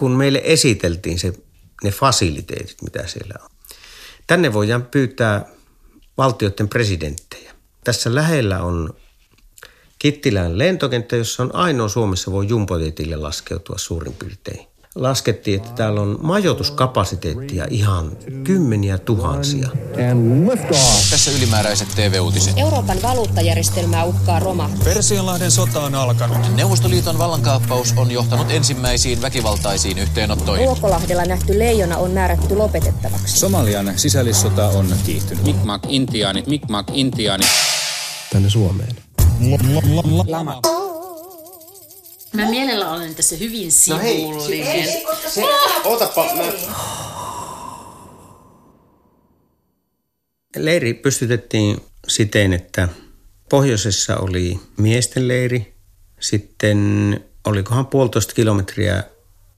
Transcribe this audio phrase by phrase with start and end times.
[0.00, 1.32] kun meille esiteltiin se,
[1.84, 3.50] ne fasiliteetit, mitä siellä on.
[4.26, 5.44] Tänne voidaan pyytää
[6.18, 7.54] valtioiden presidenttejä.
[7.84, 8.94] Tässä lähellä on
[9.98, 16.18] Kittilän lentokenttä, jossa on ainoa Suomessa voi jumbojetille laskeutua suurin piirtein laskettiin, että täällä on
[16.22, 19.68] majoituskapasiteettia ihan kymmeniä tuhansia.
[21.10, 22.58] Tässä ylimääräiset TV-uutiset.
[22.58, 24.70] Euroopan valuuttajärjestelmää uhkaa roma.
[24.84, 26.56] Persianlahden sota on alkanut.
[26.56, 30.66] Neuvostoliiton vallankaappaus on johtanut ensimmäisiin väkivaltaisiin yhteenottoihin.
[30.66, 33.38] Ruokolahdella nähty leijona on määrätty lopetettavaksi.
[33.38, 35.44] Somalian sisällissota on kiihtynyt.
[35.44, 37.44] Mikmak intiaani, Mikmak intiaani.
[38.32, 38.96] Tänne Suomeen.
[40.26, 40.60] Lama.
[42.32, 44.32] Mä mielellä olen tässä hyvin sivullinen.
[44.32, 45.42] No hei, se,
[45.84, 46.52] otapa, mä...
[50.56, 52.88] Leiri pystytettiin siten, että
[53.50, 55.74] pohjoisessa oli miesten leiri,
[56.20, 59.04] sitten olikohan puolitoista kilometriä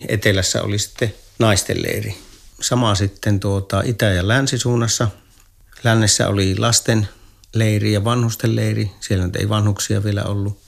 [0.09, 2.15] etelässä oli sitten naisten leiri.
[2.61, 5.09] Sama sitten tuota itä- ja länsisuunnassa.
[5.85, 7.09] Lännessä oli lasten
[7.55, 8.91] leiri ja vanhusten leiri.
[9.01, 10.59] Siellä nyt ei vanhuksia vielä ollut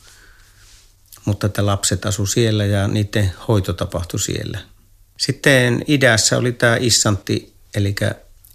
[1.24, 4.58] mutta että lapset asu siellä ja niiden hoito tapahtui siellä.
[5.16, 7.94] Sitten idässä oli tämä Issantti, eli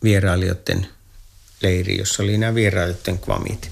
[0.03, 0.87] vierailijoiden
[1.61, 3.71] leiri, jossa oli nämä vierailijoiden kvamit.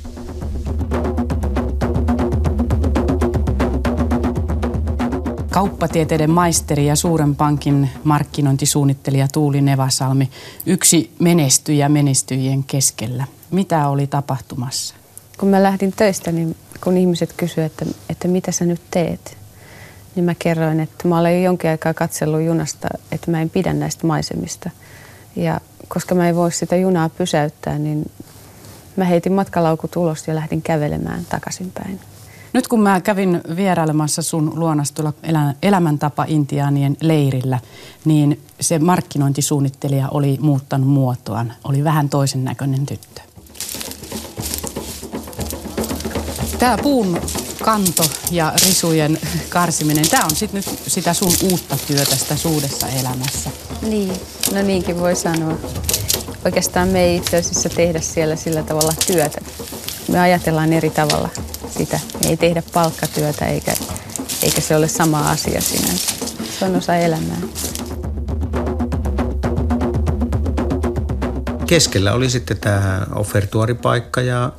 [5.50, 10.30] Kauppatieteiden maisteri ja suuren pankin markkinointisuunnittelija Tuuli Nevasalmi,
[10.66, 13.28] yksi menestyjä menestyjien keskellä.
[13.52, 14.96] Mitä oli tapahtumassa?
[15.38, 19.38] Kun mä lähdin töistä, niin kun ihmiset kysyivät, että, että mitä sä nyt teet,
[20.16, 23.74] niin mä kerroin, että mä olen jo jonkin aikaa katsellut junasta, että mä en pidä
[23.74, 24.70] näistä maisemista.
[25.36, 28.12] Ja koska mä en voi sitä junaa pysäyttää, niin
[28.96, 32.00] mä heitin matkalaukut ulos ja lähdin kävelemään takaisinpäin.
[32.54, 34.94] Nyt kun mä kävin vierailemassa sun luonas
[35.62, 37.60] elämäntapa intiaanien leirillä,
[38.06, 41.54] niin se markkinointisuunnittelija oli muuttanut muotoaan.
[41.64, 43.27] Oli vähän toisen näköinen tyttö.
[46.60, 47.22] Tämä puun
[47.64, 49.20] kanto ja risujen
[49.50, 53.50] karsiminen, tämä on sitten nyt sitä sun uutta työtä tässä uudessa elämässä.
[53.82, 54.14] Niin,
[54.54, 55.58] no niinkin voi sanoa.
[56.46, 59.42] Oikeastaan me ei itse asiassa tehdä siellä sillä tavalla työtä.
[60.08, 61.30] Me ajatellaan eri tavalla
[61.78, 62.00] sitä.
[62.24, 63.74] Me ei tehdä palkkatyötä eikä,
[64.44, 66.14] eikä se ole sama asia sinänsä.
[66.60, 67.42] Se on osa elämää.
[71.68, 74.52] Keskellä oli sitten tämä offertuaripaikka ja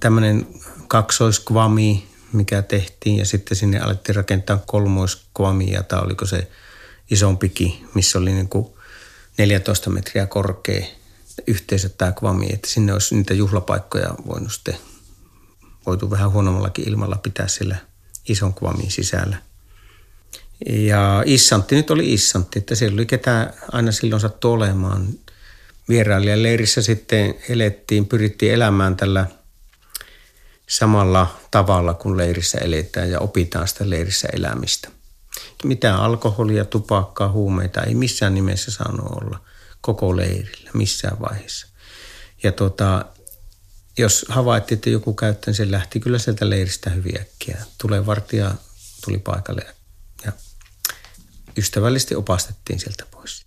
[0.00, 0.46] tämmöinen
[0.92, 6.50] kaksoiskvami, mikä tehtiin ja sitten sinne alettiin rakentaa kolmoiskvamia tai oliko se
[7.10, 8.66] isompikin, missä oli niin kuin
[9.38, 10.86] 14 metriä korkea
[11.46, 14.76] yhteisö tämä kvami, että sinne olisi niitä juhlapaikkoja voinut sitten,
[15.86, 17.76] voitu vähän huonommallakin ilmalla pitää sillä
[18.28, 19.36] ison kvamin sisällä.
[20.66, 25.08] Ja Issantti nyt oli Issantti, että siellä oli ketä aina silloin sattui olemaan.
[25.88, 29.26] Vierailijaleirissä sitten elettiin, pyrittiin elämään tällä–
[30.68, 34.88] samalla tavalla kuin leirissä eletään ja opitaan sitä leirissä elämistä.
[35.64, 39.38] Mitään alkoholia, tupakkaa, huumeita ei missään nimessä saanut olla
[39.80, 41.66] koko leirillä missään vaiheessa.
[42.42, 43.04] Ja tota,
[43.98, 47.58] jos havaittiin, että joku käyttää, niin se lähti kyllä sieltä leiristä hyvin äkkiä.
[47.78, 48.54] Tulee vartija,
[49.04, 49.66] tuli paikalle
[50.24, 50.32] ja
[51.58, 53.41] ystävällisesti opastettiin sieltä pois.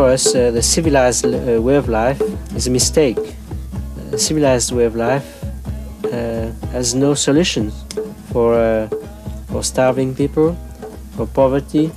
[0.00, 2.22] For us, uh, the civilized uh, way of life
[2.56, 3.18] is a mistake.
[4.12, 5.26] A civilized way of life
[6.04, 7.84] uh, has no solutions
[8.32, 8.88] for, uh,
[9.52, 10.56] for starving people,
[11.16, 11.92] for poverty.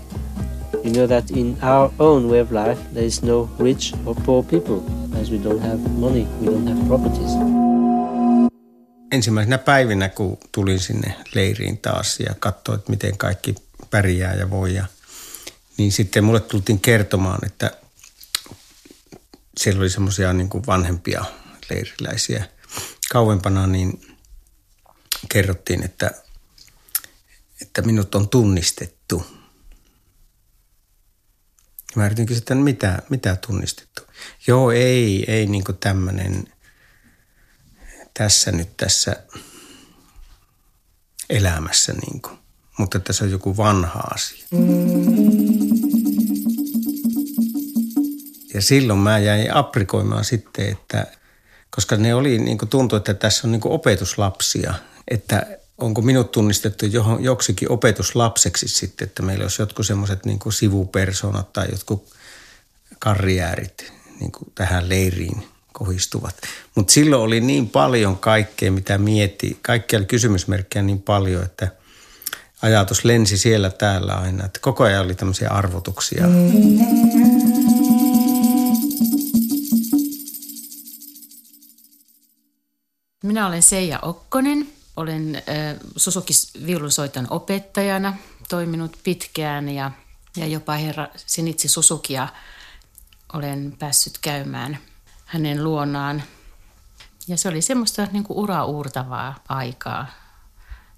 [0.84, 4.44] You know that in our own way of life, there is no rich or poor
[4.44, 4.84] people,
[5.22, 7.32] as we don't have money, we don't have properties.
[9.12, 13.56] Ensimmäisenä päivinä, kun tulin sinne leiriin taas ja katsoin, miten kaikki
[13.90, 14.86] pärjää ja voi, ja,
[15.78, 17.72] niin sitten mulle tultiin kertomaan, että
[19.58, 21.26] siellä oli semmoisia niin vanhempia
[21.70, 22.50] leiriläisiä.
[23.12, 24.18] Kauempana niin
[25.30, 26.12] kerrottiin, että,
[27.62, 29.26] että minut on tunnistettu.
[31.96, 34.02] Ja mä yritin kysyä, että mitä, mitä tunnistettu.
[34.48, 36.54] Joo, ei, ei niin tämmöinen
[38.14, 39.16] tässä nyt tässä
[41.30, 42.40] elämässä, niin kuin.
[42.78, 44.48] mutta tässä on joku vanha asia.
[44.52, 45.83] Mm.
[48.54, 51.08] Ja silloin mä jäin aprikoimaan sitten, että
[51.70, 54.74] koska ne oli, niin kuin tuntui, että tässä on niin opetuslapsia,
[55.08, 55.46] että
[55.78, 61.68] onko minut tunnistettu johon, joksikin opetuslapseksi sitten, että meillä olisi jotkut semmoiset niin sivupersonat tai
[61.72, 62.14] jotkut
[63.00, 66.36] karriäärit niin tähän leiriin kohistuvat.
[66.76, 69.60] Mutta silloin oli niin paljon kaikkea, mitä mietti.
[69.62, 71.68] Kaikkia oli kysymysmerkkejä niin paljon, että
[72.62, 74.46] ajatus lensi siellä täällä aina.
[74.46, 76.26] Että koko ajan oli tämmöisiä arvotuksia.
[83.24, 84.70] Minä olen Seija Okkonen.
[84.98, 85.44] Olen äh,
[85.96, 86.34] Susuki
[86.66, 88.18] viulunsoiton opettajana
[88.50, 89.92] toiminut pitkään ja,
[90.38, 92.28] ja jopa herra Sinitsi Susukia
[93.34, 94.78] olen päässyt käymään
[95.26, 96.24] hänen luonaan.
[97.28, 100.08] Ja se oli semmoista niin kuin ura-uurtavaa aikaa,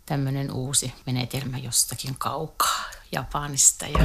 [0.06, 3.86] tämmöinen uusi menetelmä jostakin kaukaa Japanista.
[3.86, 4.00] Ja...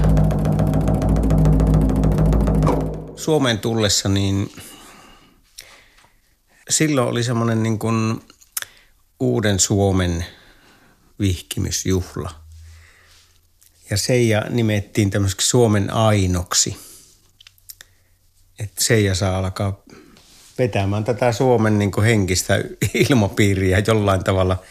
[3.16, 4.52] Suomeen tullessa niin
[6.70, 8.20] silloin oli semmoinen niin kuin
[9.20, 10.26] uuden Suomen
[11.18, 12.30] vihkimysjuhla.
[13.90, 16.76] Ja Seija nimettiin tämmöiseksi Suomen ainoksi.
[18.58, 19.82] Että Seija saa alkaa
[20.58, 22.54] vetämään tätä Suomen niin kuin henkistä
[23.10, 24.62] ilmapiiriä jollain tavalla.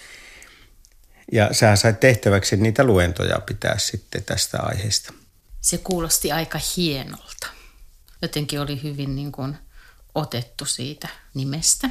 [1.32, 5.14] Ja sä sait tehtäväksi niitä luentoja pitää sitten tästä aiheesta.
[5.62, 7.48] Se kuulosti aika hienolta.
[8.22, 9.58] Jotenkin oli hyvin niin kuin
[10.16, 11.90] otettu siitä nimestä.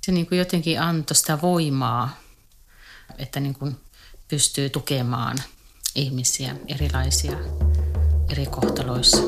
[0.00, 2.20] Se niin kuin jotenkin antoi sitä voimaa,
[3.18, 3.76] että niin kuin
[4.28, 5.38] pystyy tukemaan
[5.94, 7.36] ihmisiä erilaisia
[8.30, 9.22] eri kohtaloissa.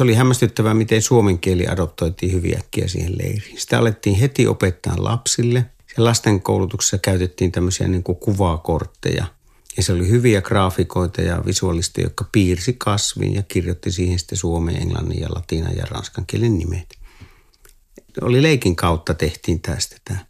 [0.00, 3.60] se oli hämmästyttävää, miten suomen kieli adoptoitiin hyvin äkkiä siihen leiriin.
[3.60, 5.64] Sitä alettiin heti opettaa lapsille.
[5.96, 9.24] Ja lasten koulutuksessa käytettiin tämmöisiä niin kuin kuvakortteja.
[9.76, 14.76] Ja se oli hyviä graafikoita ja visuaalisteja, jotka piirsi kasvin ja kirjoitti siihen sitten suomen,
[14.76, 16.98] englannin ja latinan ja ranskan kielen nimet.
[18.22, 20.24] Oli leikin kautta tehtiin tästä tämä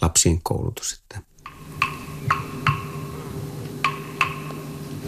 [0.00, 0.92] lapsien koulutus.
[0.92, 1.22] Että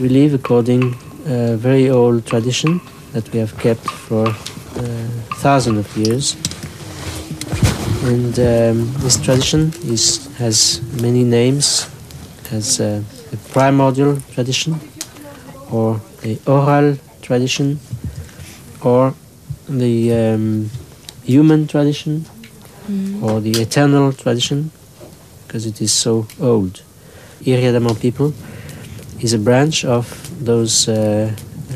[0.00, 0.94] We live according
[1.26, 2.80] a very old tradition–
[3.16, 6.36] that we have kept for uh, thousands of years.
[8.04, 11.88] And um, this tradition is, has many names,
[12.52, 14.80] as a, a primordial tradition,
[15.70, 17.78] or the oral tradition,
[18.82, 19.14] or
[19.68, 20.70] the um,
[21.24, 22.24] human tradition,
[22.88, 23.22] mm.
[23.22, 24.70] or the eternal tradition,
[25.46, 26.82] because it is so old.
[27.44, 28.32] Iriadamant people
[29.20, 30.06] is a branch of
[30.44, 31.30] those uh,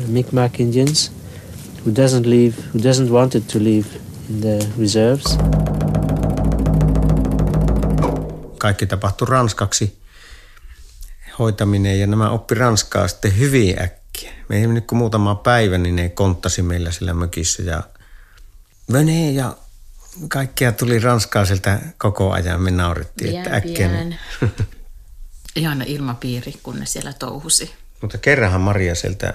[0.07, 1.11] Mi'kmaq Indians
[1.83, 3.87] who doesn't live, who doesn't want it to live
[4.29, 5.37] in the reserves.
[8.57, 10.00] Kaikki tapahtui ranskaksi
[11.41, 14.31] hoitaminen ja nämä oppi ranskaa sitten hyvin äkkiä.
[14.49, 17.83] Me ei mennyt kuin muutama päivä, niin ne konttasi meillä sillä mökissä ja
[18.91, 19.57] Vene ja
[20.27, 22.61] kaikkia tuli ranskaa sieltä koko ajan.
[22.61, 23.89] Me naurittiin, että äkkiä.
[25.55, 27.71] Ihana ilmapiiri, kun ne siellä touhusi.
[28.01, 29.33] Mutta kerranhan Maria sieltä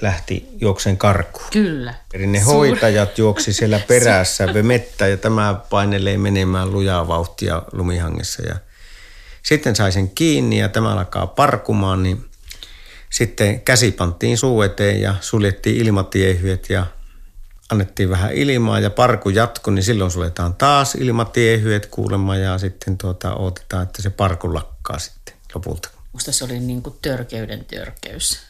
[0.00, 1.50] lähti juokseen karkuun.
[1.52, 1.94] Kyllä.
[2.14, 2.54] Eli ne Suur...
[2.54, 8.42] hoitajat juoksi siellä perässä vemettä ja tämä painelee menemään lujaa vauhtia lumihangessa.
[8.42, 8.56] Ja
[9.48, 12.24] sitten sai sen kiinni ja tämä alkaa parkumaan, niin
[13.10, 16.86] sitten käsi panttiin suu eteen ja suljettiin ilmatiehyet ja
[17.70, 23.34] annettiin vähän ilmaa ja parku jatkui, niin silloin suljetaan taas ilmatiehyet kuulemma ja sitten tuota,
[23.34, 25.88] odotetaan, että se parku lakkaa sitten lopulta.
[26.12, 28.40] Musta se oli niin kuin törkeyden törkeys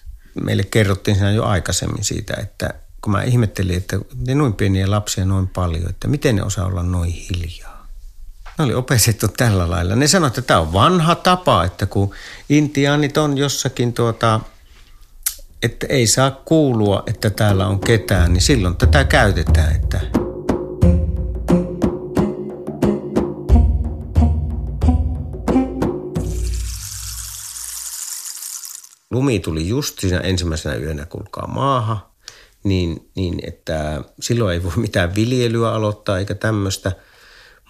[0.45, 5.25] meille kerrottiin siinä jo aikaisemmin siitä, että kun mä ihmettelin, että ne noin pieniä lapsia
[5.25, 7.78] noin paljon, että miten ne osaa olla noin hiljaa.
[8.59, 9.97] Ne oli opetettu tällä lailla.
[9.97, 12.15] Ne sanoivat, että tämä on vanha tapa, että kun
[12.49, 14.41] intiaanit on jossakin tuota,
[15.63, 20.01] että ei saa kuulua, että täällä on ketään, niin silloin tätä käytetään, että
[29.11, 32.11] lumi tuli just siinä ensimmäisenä yönä kulkaa maaha,
[32.65, 36.93] niin, niin että silloin ei voi mitään viljelyä aloittaa eikä tämmöistä.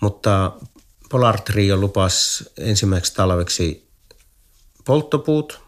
[0.00, 0.52] Mutta
[1.09, 3.88] Polar Trio lupas ensimmäiseksi talveksi
[4.85, 5.61] polttopuut.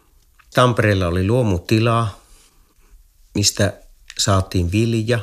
[0.53, 2.19] Tampereella oli luomutila,
[3.35, 3.73] mistä
[4.19, 5.19] saatiin vilja.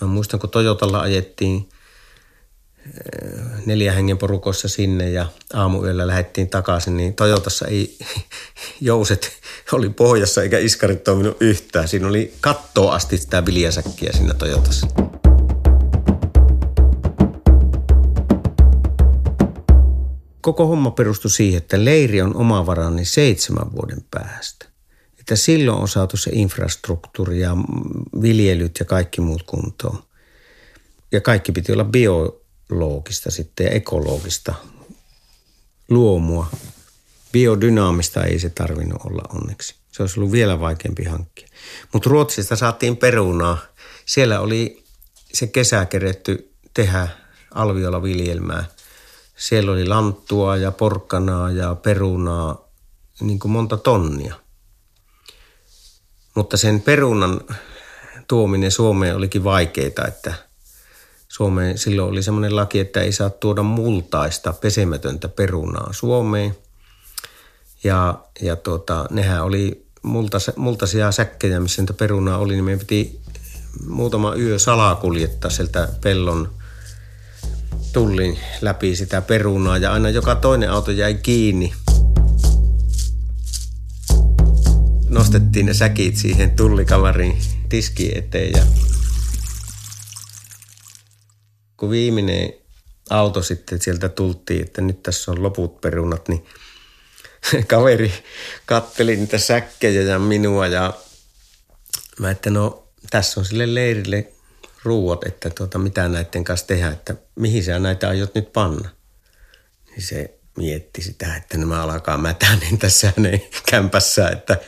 [0.00, 1.68] Mä muistan, kun Toyotalla ajettiin
[3.66, 7.98] neljä hengen porukossa sinne ja aamuyöllä lähdettiin takaisin, niin Toyotassa ei
[8.80, 9.32] jouset
[9.72, 11.88] oli pohjassa eikä iskarit toiminut yhtään.
[11.88, 14.86] Siinä oli kattoa asti sitä viljasäkkiä siinä Toyotassa.
[20.46, 24.66] Koko homma perustui siihen, että leiri on omavarainen seitsemän vuoden päästä.
[25.20, 27.56] Että silloin on saatu se infrastruktuuri ja
[28.22, 30.02] viljelyt ja kaikki muut kuntoon.
[31.12, 34.54] Ja kaikki piti olla bio loogista sitten ja ekologista
[35.88, 36.50] luomua.
[37.32, 39.74] Biodynaamista ei se tarvinnut olla onneksi.
[39.92, 41.48] Se olisi ollut vielä vaikeampi hankkia.
[41.92, 43.58] Mutta Ruotsista saatiin perunaa.
[44.04, 44.84] Siellä oli
[45.32, 47.08] se kesä keretty tehdä
[47.54, 48.75] alviolla viljelmää.
[49.36, 52.68] Siellä oli lanttua ja porkkanaa ja perunaa,
[53.20, 54.34] niin kuin monta tonnia.
[56.34, 57.40] Mutta sen perunan
[58.28, 60.34] tuominen Suomeen olikin vaikeaa, että
[61.28, 66.56] Suomeen silloin oli semmoinen laki, että ei saa tuoda multaista pesemätöntä perunaa Suomeen.
[67.84, 73.20] Ja, ja tuota, nehän oli multas, multaisia säkkejä, missä niitä perunaa oli, niin meidän piti
[73.86, 76.52] muutama yö salaa kuljettaa sieltä pellon
[77.96, 81.72] tullin läpi sitä perunaa ja aina joka toinen auto jäi kiinni.
[85.08, 87.38] Nostettiin ne säkit siihen tullikamarin
[87.68, 88.66] tiski eteen ja
[91.76, 92.52] kun viimeinen
[93.10, 96.46] auto sitten sieltä tultiin, että nyt tässä on loput perunat, niin
[97.66, 98.12] kaveri
[98.66, 100.94] katteli niitä säkkejä ja minua ja
[102.20, 104.32] mä että no tässä on sille leirille
[104.86, 108.88] ruuat, että tuota, mitä näiden kanssa tehdä, että mihin sä näitä aiot nyt panna.
[109.90, 114.58] Niin se mietti sitä, että nämä alkaa mätää niin tässä hänen kämpässä, että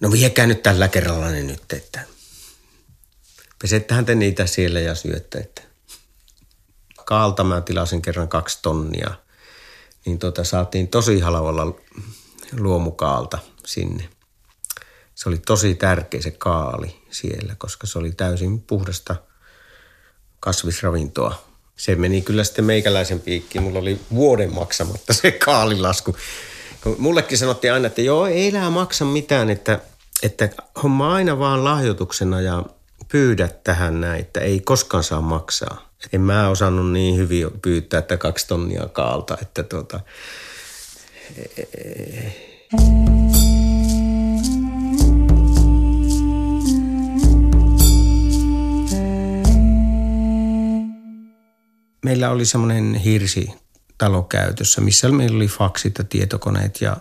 [0.00, 2.00] no viekää nyt tällä kerralla ne nyt, että
[3.62, 5.62] pesettehän te niitä siellä ja syötte, että
[7.04, 9.14] kaalta mä tilasin kerran kaksi tonnia,
[10.06, 11.80] niin tuota, saatiin tosi halvalla
[12.52, 14.08] luomukaalta sinne.
[15.16, 19.16] Se oli tosi tärkeä se kaali siellä, koska se oli täysin puhdasta
[20.40, 21.44] kasvisravintoa.
[21.76, 23.62] Se meni kyllä sitten meikäläisen piikkiin.
[23.62, 26.16] Mulla oli vuoden maksamatta se kaalilasku.
[26.98, 29.80] Mullekin sanottiin aina, että joo, ei enää maksa mitään, että,
[30.22, 30.48] että
[30.82, 32.64] homma aina vaan lahjoituksena ja
[33.08, 35.90] pyydä tähän näin, että ei koskaan saa maksaa.
[36.12, 40.00] En mä osannut niin hyvin pyytää, että kaksi tonnia kaalta, että tuota,
[52.06, 53.50] meillä oli semmoinen hirsi
[53.98, 56.96] talo käytössä, missä meillä oli faksit ja tietokoneet ja,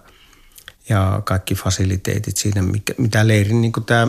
[0.90, 4.08] ja kaikki fasiliteetit siinä, mikä, mitä leirin niin tämä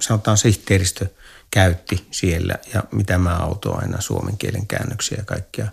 [0.00, 1.06] sanotaan sihteeristö
[1.50, 5.68] käytti siellä ja mitä mä autoin aina suomen kielen käännöksiä ja kaikkia.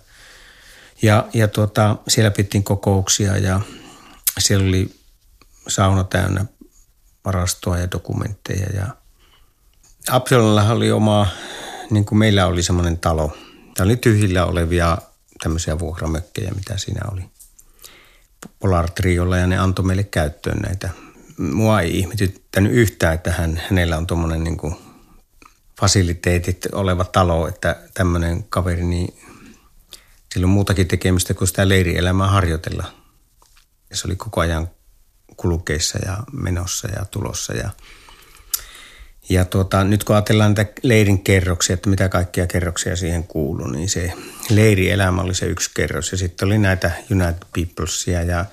[1.02, 3.62] Ja, ja tuota, siellä pittiin kokouksia ja
[4.40, 4.96] siellä oli
[5.68, 6.46] sauna täynnä
[7.26, 8.88] varastoa ja dokumentteja ja
[10.10, 11.28] Absalonilla oli oma,
[11.90, 13.38] niin kuin meillä oli semmoinen talo–
[13.76, 14.98] Tämä oli tyhjillä olevia
[15.44, 17.22] tämmöisiä vuokramökkejä, mitä siinä oli
[18.60, 20.90] Polar Triolla ja ne antoi meille käyttöön näitä.
[21.38, 24.76] Mua ei ihmetyttänyt yhtään, että hän, hänellä on tuommoinen niin kuin
[25.80, 29.20] fasiliteetit oleva talo, että tämmöinen kaveri, niin
[30.34, 32.94] sillä on muutakin tekemistä kuin sitä leirielämää harjoitella.
[33.90, 34.70] Ja se oli koko ajan
[35.38, 37.70] kulkeissa ja menossa ja tulossa ja–
[39.30, 43.90] ja tuota, nyt kun ajatellaan näitä leirin kerroksia, että mitä kaikkia kerroksia siihen kuuluu, niin
[43.90, 44.14] se
[44.50, 46.12] leirielämä oli se yksi kerros.
[46.12, 48.46] Ja sitten oli näitä United Peoplesia ja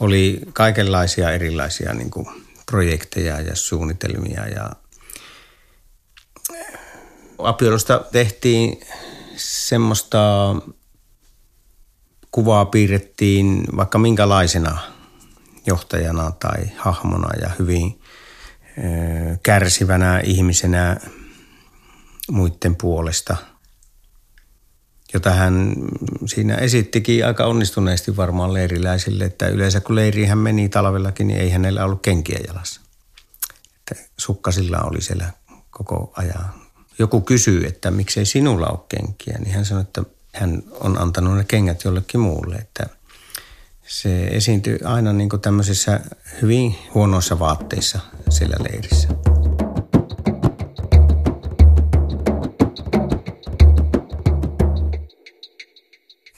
[0.00, 2.26] oli kaikenlaisia erilaisia niin kuin
[2.66, 4.46] projekteja ja suunnitelmia.
[4.46, 4.70] Ja
[7.38, 8.80] Apiolosta tehtiin
[9.36, 10.54] semmoista
[12.30, 14.78] kuvaa piirrettiin vaikka minkälaisena
[15.66, 18.00] johtajana tai hahmona ja hyvin–
[19.42, 20.96] kärsivänä ihmisenä
[22.30, 23.36] muiden puolesta,
[25.14, 25.72] jota hän
[26.26, 31.50] siinä esittikin aika onnistuneesti varmaan leiriläisille, että yleensä kun leiriin hän meni talvellakin, niin ei
[31.50, 32.80] hänellä ollut kenkiä jalassa.
[33.78, 35.32] Että sukkasilla oli siellä
[35.70, 36.48] koko ajan.
[36.98, 40.02] Joku kysyy, että miksei sinulla ole kenkiä, niin hän sanoi, että
[40.34, 42.86] hän on antanut ne kengät jollekin muulle, että
[43.86, 46.00] se esiintyi aina niin kuin tämmöisissä
[46.42, 47.98] hyvin huonoissa vaatteissa
[48.30, 49.08] siellä leirissä.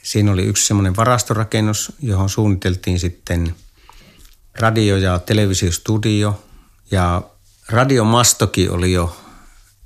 [0.02, 3.55] Siinä oli yksi semmoinen varastorakennus, johon suunniteltiin sitten
[4.61, 6.45] radio- ja televisiostudio.
[6.90, 7.23] Ja
[7.69, 9.17] radiomastoki oli jo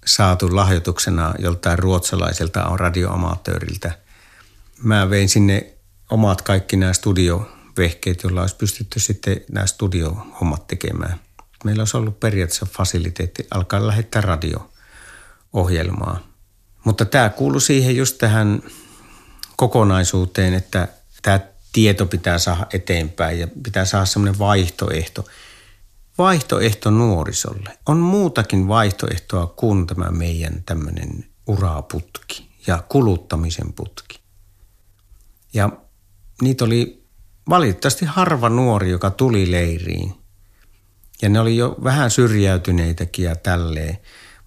[0.06, 3.98] saatu lahjoituksena joltain ruotsalaiselta radioamatööriltä.
[4.82, 5.72] Mä vein sinne
[6.12, 11.20] omat kaikki nämä studiovehkeet, joilla olisi pystytty sitten nämä studiohommat tekemään.
[11.64, 16.20] Meillä olisi ollut periaatteessa fasiliteetti alkaa lähettää radio-ohjelmaa.
[16.84, 18.62] Mutta tämä kuuluu siihen just tähän
[19.56, 20.88] kokonaisuuteen, että
[21.22, 21.40] tämä
[21.72, 25.24] tieto pitää saada eteenpäin ja pitää saada semmoinen vaihtoehto.
[26.18, 27.78] Vaihtoehto nuorisolle.
[27.86, 34.20] On muutakin vaihtoehtoa kuin tämä meidän tämmöinen uraputki ja kuluttamisen putki.
[35.54, 35.70] Ja
[36.40, 37.02] niitä oli
[37.48, 40.14] valitettavasti harva nuori, joka tuli leiriin.
[41.22, 43.98] Ja ne oli jo vähän syrjäytyneitäkin ja tälleen.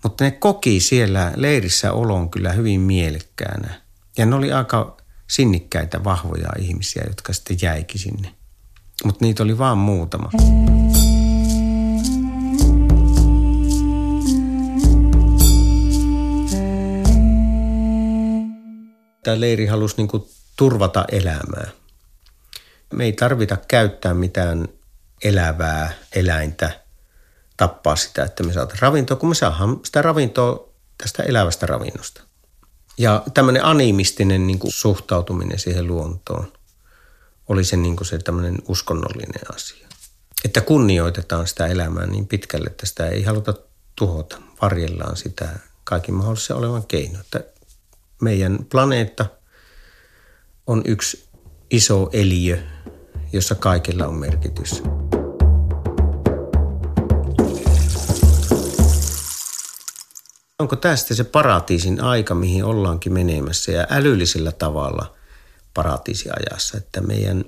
[0.03, 3.81] Mutta ne koki siellä leirissä olon kyllä hyvin mielekkäänä.
[4.17, 8.35] Ja ne oli aika sinnikkäitä, vahvoja ihmisiä, jotka sitten jäikin sinne.
[9.03, 10.29] Mutta niitä oli vaan muutama.
[19.23, 20.07] Tämä leiri halusi niin
[20.55, 21.69] turvata elämää.
[22.93, 24.67] Me ei tarvita käyttää mitään
[25.23, 26.79] elävää eläintä,
[27.57, 32.21] tappaa sitä, että me saataisiin ravintoa, kun me saadaan sitä ravintoa tästä elävästä ravinnosta.
[32.97, 36.53] Ja tämmöinen animistinen niin kuin suhtautuminen siihen luontoon
[37.47, 39.87] oli se, niin kuin se tämmöinen uskonnollinen asia.
[40.45, 43.53] Että kunnioitetaan sitä elämää niin pitkälle, että sitä ei haluta
[43.95, 44.37] tuhota.
[44.61, 45.49] Varjellaan sitä
[45.83, 47.19] kaikin mahdollisen olevan keino.
[47.19, 47.43] Että
[48.21, 49.25] meidän planeetta
[50.67, 51.25] on yksi
[51.71, 52.57] iso eliö,
[53.33, 54.83] jossa kaikilla on merkitys.
[60.59, 65.15] Onko tästä se paratiisin aika, mihin ollaankin menemässä ja älyllisellä tavalla
[65.73, 67.45] paratiisiajassa, että meidän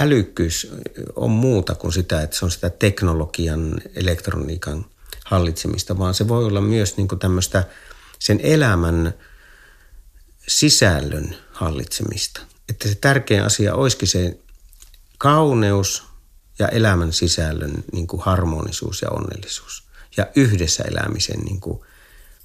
[0.00, 0.72] älykkyys
[1.16, 4.84] on muuta kuin sitä, että se on sitä teknologian, elektroniikan
[5.24, 7.64] hallitsemista, vaan se voi olla myös niin kuin tämmöistä
[8.18, 9.14] sen elämän
[10.48, 12.40] sisällön hallitsemista.
[12.68, 14.38] Että se tärkein asia olisikin se
[15.18, 16.02] kauneus
[16.58, 19.82] ja elämän sisällön niin kuin harmonisuus ja onnellisuus
[20.16, 21.80] ja yhdessä elämisen niin kuin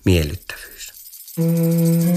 [0.05, 0.93] miellyttävyys.
[1.37, 2.07] Mm-hmm.